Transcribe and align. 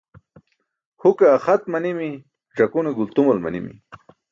Huke 1.01 1.27
axat 1.33 1.63
manimi, 1.75 2.09
ẓakune 2.57 2.89
gultumal 2.99 3.39
manimi. 3.47 3.73